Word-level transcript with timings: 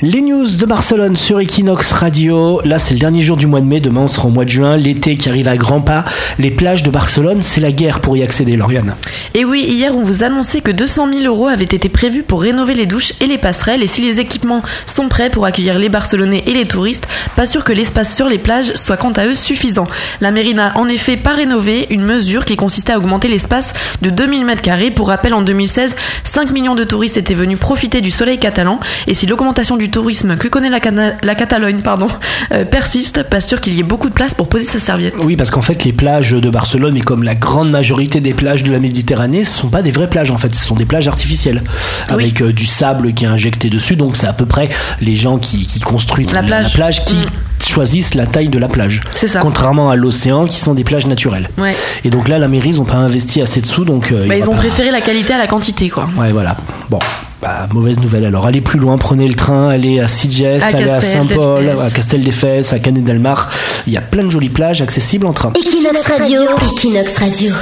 Les 0.00 0.20
news 0.20 0.46
de 0.46 0.64
Barcelone 0.64 1.16
sur 1.16 1.40
Equinox 1.40 1.90
Radio. 1.90 2.60
Là, 2.64 2.78
c'est 2.78 2.94
le 2.94 3.00
dernier 3.00 3.20
jour 3.20 3.36
du 3.36 3.48
mois 3.48 3.60
de 3.60 3.66
mai. 3.66 3.80
Demain, 3.80 4.02
on 4.02 4.06
sera 4.06 4.28
au 4.28 4.30
mois 4.30 4.44
de 4.44 4.48
juin. 4.48 4.76
L'été 4.76 5.16
qui 5.16 5.28
arrive 5.28 5.48
à 5.48 5.56
grands 5.56 5.80
pas. 5.80 6.04
Les 6.38 6.52
plages 6.52 6.84
de 6.84 6.90
Barcelone, 6.90 7.42
c'est 7.42 7.60
la 7.60 7.72
guerre 7.72 7.98
pour 7.98 8.16
y 8.16 8.22
accéder, 8.22 8.54
Lauriane. 8.54 8.94
Et 9.34 9.44
oui, 9.44 9.64
hier, 9.68 9.96
on 9.96 10.04
vous 10.04 10.22
annonçait 10.22 10.60
que 10.60 10.70
200 10.70 11.12
000 11.14 11.24
euros 11.24 11.48
avaient 11.48 11.64
été 11.64 11.88
prévus 11.88 12.22
pour 12.22 12.42
rénover 12.42 12.74
les 12.74 12.86
douches 12.86 13.12
et 13.20 13.26
les 13.26 13.38
passerelles. 13.38 13.82
Et 13.82 13.88
si 13.88 14.00
les 14.00 14.20
équipements 14.20 14.62
sont 14.86 15.08
prêts 15.08 15.30
pour 15.30 15.44
accueillir 15.46 15.80
les 15.80 15.88
Barcelonais 15.88 16.44
et 16.46 16.52
les 16.52 16.64
touristes, 16.64 17.08
pas 17.34 17.44
sûr 17.44 17.64
que 17.64 17.72
l'espace 17.72 18.14
sur 18.14 18.28
les 18.28 18.38
plages 18.38 18.74
soit 18.74 18.98
quant 18.98 19.10
à 19.10 19.26
eux 19.26 19.34
suffisant. 19.34 19.88
La 20.20 20.30
mairie 20.30 20.54
n'a 20.54 20.78
en 20.78 20.86
effet 20.86 21.16
pas 21.16 21.34
rénové 21.34 21.88
une 21.90 22.04
mesure 22.04 22.44
qui 22.44 22.54
consistait 22.54 22.92
à 22.92 22.98
augmenter 22.98 23.26
l'espace 23.26 23.72
de 24.00 24.10
2000 24.10 24.46
m2. 24.46 24.92
Pour 24.92 25.08
rappel, 25.08 25.34
en 25.34 25.42
2016, 25.42 25.96
5 26.22 26.52
millions 26.52 26.76
de 26.76 26.84
touristes 26.84 27.16
étaient 27.16 27.34
venus 27.34 27.58
profiter 27.58 28.00
du 28.00 28.12
soleil 28.12 28.38
catalan. 28.38 28.78
Et 29.08 29.14
si 29.14 29.26
l'augmentation 29.26 29.76
du 29.76 29.87
tourisme 29.90 30.36
que 30.36 30.48
connaît 30.48 30.70
la, 30.70 30.80
la 31.22 31.34
Catalogne 31.34 31.80
pardon, 31.80 32.06
euh, 32.52 32.64
persiste, 32.64 33.22
pas 33.24 33.40
sûr 33.40 33.60
qu'il 33.60 33.74
y 33.74 33.80
ait 33.80 33.84
beaucoup 33.84 34.08
de 34.08 34.14
place 34.14 34.34
pour 34.34 34.48
poser 34.48 34.64
sa 34.64 34.78
serviette. 34.78 35.14
Oui, 35.24 35.36
parce 35.36 35.50
qu'en 35.50 35.62
fait, 35.62 35.84
les 35.84 35.92
plages 35.92 36.32
de 36.32 36.50
Barcelone, 36.50 36.96
et 36.96 37.00
comme 37.00 37.22
la 37.22 37.34
grande 37.34 37.70
majorité 37.70 38.20
des 38.20 38.34
plages 38.34 38.62
de 38.62 38.70
la 38.70 38.80
Méditerranée, 38.80 39.44
ce 39.44 39.58
sont 39.58 39.68
pas 39.68 39.82
des 39.82 39.90
vraies 39.90 40.08
plages 40.08 40.30
en 40.30 40.38
fait, 40.38 40.54
ce 40.54 40.64
sont 40.64 40.74
des 40.74 40.84
plages 40.84 41.08
artificielles 41.08 41.62
avec 42.08 42.40
euh, 42.40 42.52
du 42.52 42.66
sable 42.66 43.12
qui 43.12 43.24
est 43.24 43.28
injecté 43.28 43.70
dessus. 43.70 43.96
Donc 43.96 44.16
c'est 44.16 44.26
à 44.26 44.32
peu 44.32 44.46
près 44.46 44.68
les 45.00 45.16
gens 45.16 45.38
qui, 45.38 45.66
construisent 45.84 46.32
la, 46.32 46.42
plage. 46.42 47.04
qui 47.04 47.14
mm. 47.14 47.26
choisissent 47.66 48.14
la 48.14 48.26
taille 48.26 48.48
de 48.48 48.58
la 48.58 48.68
plage. 48.68 49.02
C'est 49.14 49.26
ça. 49.26 49.40
Contrairement 49.40 49.90
à 49.90 49.96
l'océan 49.96 50.46
qui 50.46 50.58
sont 50.58 50.74
des 50.74 50.84
plages 50.84 51.06
naturelles. 51.06 51.48
Ouais. 51.58 51.74
Et 52.04 52.10
donc 52.10 52.28
là, 52.28 52.38
la 52.38 52.48
mairie, 52.48 52.70
ils 52.70 52.76
n'ont 52.76 52.84
pas 52.84 52.96
investi 52.96 53.40
assez 53.40 53.60
de 53.60 53.66
sous. 53.66 53.84
Donc, 53.84 54.12
euh, 54.12 54.26
bah, 54.26 54.36
ils 54.36 54.48
ont 54.48 54.54
préféré 54.54 54.90
la 54.90 55.00
qualité 55.00 55.32
à 55.32 55.38
la 55.38 55.46
quantité, 55.46 55.88
quoi. 55.88 56.08
Ouais, 56.16 56.32
voilà. 56.32 56.56
Bon, 56.90 56.98
bah, 57.40 57.68
mauvaise 57.72 58.00
nouvelle. 58.00 58.24
Alors, 58.24 58.46
allez 58.46 58.60
plus 58.60 58.78
loin, 58.78 58.98
prenez 58.98 59.28
le 59.28 59.34
train, 59.34 59.68
allez 59.68 60.00
à 60.00 60.08
Sitges, 60.08 60.62
allez 60.62 60.90
à 60.90 61.00
Saint-Paul, 61.00 61.68
à 61.68 61.90
Castel 61.90 62.24
des 62.24 62.32
Fesses, 62.32 62.72
à 62.72 62.78
Canet 62.78 63.04
del 63.04 63.20
Mar. 63.20 63.50
Il 63.86 63.92
y 63.92 63.96
a 63.96 64.00
plein 64.00 64.24
de 64.24 64.30
jolies 64.30 64.48
plages 64.48 64.82
accessibles 64.82 65.26
en 65.26 65.32
train. 65.32 65.52
Equinox 65.54 66.06
Radio, 66.06 66.42
Equinox 66.72 67.16
Radio. 67.16 67.52